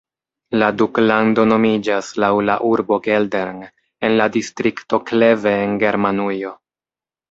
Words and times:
La 0.61 0.69
duklando 0.77 1.45
nomiĝas 1.49 2.09
laŭ 2.25 2.31
la 2.49 2.57
urbo 2.71 2.99
Geldern 3.11 3.63
en 4.11 4.19
la 4.23 4.31
distrikto 4.41 5.05
Kleve 5.13 5.59
en 5.63 5.83
Germanujo. 5.89 6.61